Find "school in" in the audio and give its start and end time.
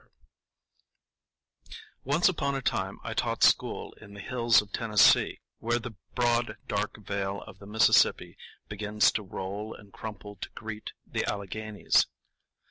3.43-4.15